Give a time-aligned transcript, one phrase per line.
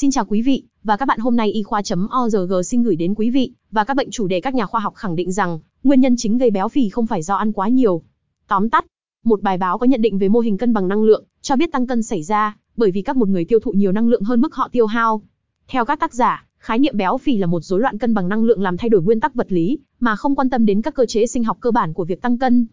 [0.00, 3.30] Xin chào quý vị và các bạn hôm nay y khoa.org xin gửi đến quý
[3.30, 6.14] vị và các bệnh chủ đề các nhà khoa học khẳng định rằng nguyên nhân
[6.18, 8.02] chính gây béo phì không phải do ăn quá nhiều.
[8.48, 8.84] Tóm tắt,
[9.24, 11.72] một bài báo có nhận định về mô hình cân bằng năng lượng cho biết
[11.72, 14.40] tăng cân xảy ra bởi vì các một người tiêu thụ nhiều năng lượng hơn
[14.40, 15.22] mức họ tiêu hao.
[15.68, 18.44] Theo các tác giả, khái niệm béo phì là một rối loạn cân bằng năng
[18.44, 21.06] lượng làm thay đổi nguyên tắc vật lý mà không quan tâm đến các cơ
[21.06, 22.66] chế sinh học cơ bản của việc tăng cân.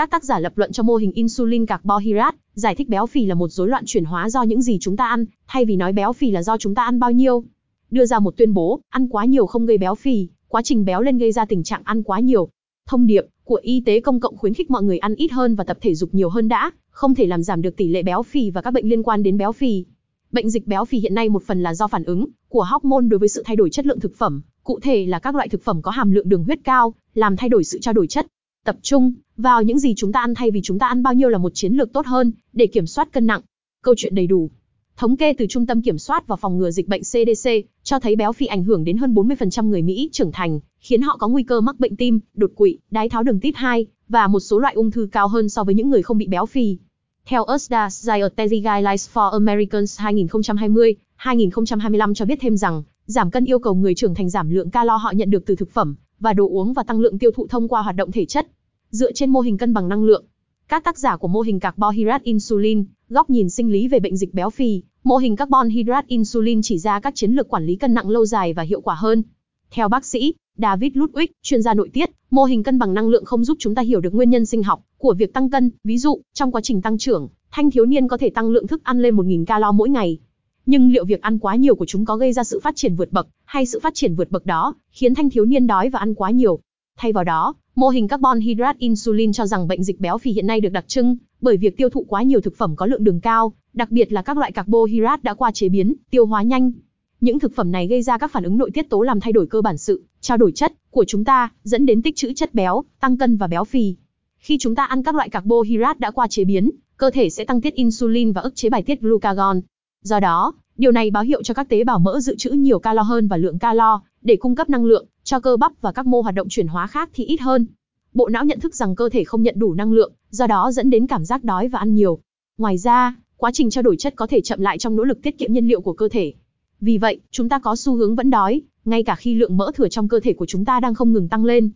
[0.00, 3.34] Các tác giả lập luận cho mô hình insulin carbohydrate, giải thích béo phì là
[3.34, 6.12] một rối loạn chuyển hóa do những gì chúng ta ăn, thay vì nói béo
[6.12, 7.44] phì là do chúng ta ăn bao nhiêu.
[7.90, 11.02] Đưa ra một tuyên bố, ăn quá nhiều không gây béo phì, quá trình béo
[11.02, 12.48] lên gây ra tình trạng ăn quá nhiều.
[12.88, 15.64] Thông điệp của Y tế công cộng khuyến khích mọi người ăn ít hơn và
[15.64, 18.50] tập thể dục nhiều hơn đã, không thể làm giảm được tỷ lệ béo phì
[18.50, 19.84] và các bệnh liên quan đến béo phì.
[20.32, 23.18] Bệnh dịch béo phì hiện nay một phần là do phản ứng của hormone đối
[23.18, 25.82] với sự thay đổi chất lượng thực phẩm, cụ thể là các loại thực phẩm
[25.82, 28.26] có hàm lượng đường huyết cao, làm thay đổi sự trao đổi chất.
[28.64, 31.28] Tập trung vào những gì chúng ta ăn thay vì chúng ta ăn bao nhiêu
[31.28, 33.40] là một chiến lược tốt hơn để kiểm soát cân nặng.
[33.82, 34.50] Câu chuyện đầy đủ.
[34.96, 37.50] Thống kê từ Trung tâm Kiểm soát và Phòng ngừa Dịch bệnh CDC
[37.82, 41.16] cho thấy béo phì ảnh hưởng đến hơn 40% người Mỹ trưởng thành, khiến họ
[41.16, 44.40] có nguy cơ mắc bệnh tim, đột quỵ, đái tháo đường type 2 và một
[44.40, 46.78] số loại ung thư cao hơn so với những người không bị béo phì.
[47.24, 53.74] Theo USDA Dietary Guidelines for Americans 2020-2025 cho biết thêm rằng, giảm cân yêu cầu
[53.74, 56.72] người trưởng thành giảm lượng calo họ nhận được từ thực phẩm và đồ uống
[56.72, 58.46] và tăng lượng tiêu thụ thông qua hoạt động thể chất.
[58.90, 60.24] Dựa trên mô hình cân bằng năng lượng,
[60.68, 64.34] các tác giả của mô hình carbohydrate insulin, góc nhìn sinh lý về bệnh dịch
[64.34, 67.94] béo phì, mô hình carbon hydrate insulin chỉ ra các chiến lược quản lý cân
[67.94, 69.22] nặng lâu dài và hiệu quả hơn.
[69.70, 73.24] Theo bác sĩ David Ludwig, chuyên gia nội tiết, mô hình cân bằng năng lượng
[73.24, 75.70] không giúp chúng ta hiểu được nguyên nhân sinh học của việc tăng cân.
[75.84, 78.84] Ví dụ, trong quá trình tăng trưởng, thanh thiếu niên có thể tăng lượng thức
[78.84, 80.18] ăn lên 1.000 calo mỗi ngày.
[80.66, 83.12] Nhưng liệu việc ăn quá nhiều của chúng có gây ra sự phát triển vượt
[83.12, 86.14] bậc, hay sự phát triển vượt bậc đó khiến thanh thiếu niên đói và ăn
[86.14, 86.58] quá nhiều?
[86.96, 90.46] Thay vào đó, mô hình carbon hydrate insulin cho rằng bệnh dịch béo phì hiện
[90.46, 93.20] nay được đặc trưng bởi việc tiêu thụ quá nhiều thực phẩm có lượng đường
[93.20, 96.72] cao, đặc biệt là các loại carbohydrate đã qua chế biến, tiêu hóa nhanh.
[97.20, 99.46] Những thực phẩm này gây ra các phản ứng nội tiết tố làm thay đổi
[99.46, 102.84] cơ bản sự trao đổi chất của chúng ta, dẫn đến tích trữ chất béo,
[103.00, 103.94] tăng cân và béo phì.
[104.36, 107.60] Khi chúng ta ăn các loại carbohydrate đã qua chế biến, cơ thể sẽ tăng
[107.60, 109.60] tiết insulin và ức chế bài tiết glucagon.
[110.04, 113.02] Do đó, điều này báo hiệu cho các tế bào mỡ dự trữ nhiều calo
[113.02, 116.20] hơn và lượng calo để cung cấp năng lượng cho cơ bắp và các mô
[116.20, 117.66] hoạt động chuyển hóa khác thì ít hơn.
[118.14, 120.90] Bộ não nhận thức rằng cơ thể không nhận đủ năng lượng, do đó dẫn
[120.90, 122.18] đến cảm giác đói và ăn nhiều.
[122.58, 125.38] Ngoài ra, quá trình trao đổi chất có thể chậm lại trong nỗ lực tiết
[125.38, 126.32] kiệm nhiên liệu của cơ thể.
[126.80, 129.88] Vì vậy, chúng ta có xu hướng vẫn đói, ngay cả khi lượng mỡ thừa
[129.88, 131.70] trong cơ thể của chúng ta đang không ngừng tăng lên.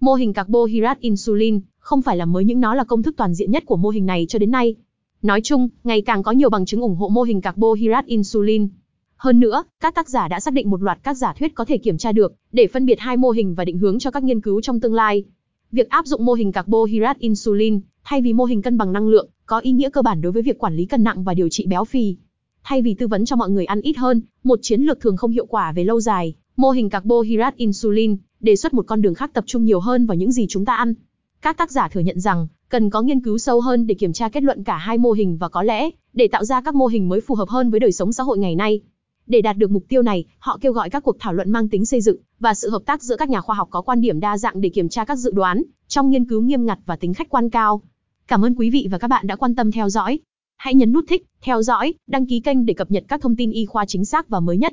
[0.00, 3.50] Mô hình carbohydrate insulin không phải là mới những nó là công thức toàn diện
[3.50, 4.74] nhất của mô hình này cho đến nay.
[5.22, 8.68] Nói chung, ngày càng có nhiều bằng chứng ủng hộ mô hình carbohydrate insulin.
[9.16, 11.78] Hơn nữa, các tác giả đã xác định một loạt các giả thuyết có thể
[11.78, 14.40] kiểm tra được để phân biệt hai mô hình và định hướng cho các nghiên
[14.40, 15.24] cứu trong tương lai.
[15.72, 19.28] Việc áp dụng mô hình carbohydrate insulin thay vì mô hình cân bằng năng lượng
[19.46, 21.66] có ý nghĩa cơ bản đối với việc quản lý cân nặng và điều trị
[21.66, 22.16] béo phì.
[22.64, 25.30] Thay vì tư vấn cho mọi người ăn ít hơn, một chiến lược thường không
[25.30, 29.30] hiệu quả về lâu dài, mô hình carbohydrate insulin đề xuất một con đường khác
[29.34, 30.94] tập trung nhiều hơn vào những gì chúng ta ăn.
[31.42, 34.28] Các tác giả thừa nhận rằng, cần có nghiên cứu sâu hơn để kiểm tra
[34.28, 37.08] kết luận cả hai mô hình và có lẽ, để tạo ra các mô hình
[37.08, 38.80] mới phù hợp hơn với đời sống xã hội ngày nay.
[39.26, 41.86] Để đạt được mục tiêu này, họ kêu gọi các cuộc thảo luận mang tính
[41.86, 44.38] xây dựng và sự hợp tác giữa các nhà khoa học có quan điểm đa
[44.38, 47.28] dạng để kiểm tra các dự đoán trong nghiên cứu nghiêm ngặt và tính khách
[47.28, 47.82] quan cao.
[48.28, 50.18] Cảm ơn quý vị và các bạn đã quan tâm theo dõi.
[50.56, 53.50] Hãy nhấn nút thích, theo dõi, đăng ký kênh để cập nhật các thông tin
[53.50, 54.72] y khoa chính xác và mới nhất.